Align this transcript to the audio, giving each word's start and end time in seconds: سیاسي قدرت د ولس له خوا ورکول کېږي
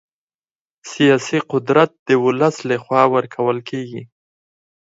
سیاسي 0.91 1.39
قدرت 1.51 1.91
د 2.07 2.09
ولس 2.25 2.55
له 2.69 2.75
خوا 2.83 3.03
ورکول 3.15 3.57
کېږي 3.69 4.03